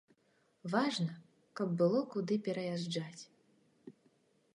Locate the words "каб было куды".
1.59-2.39